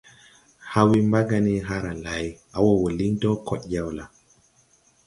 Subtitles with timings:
[0.71, 4.05] Ha̧ we mbaga ne haara lay, à wɔɔ wɔ liŋ dɔɔ kɔɗ yaw la?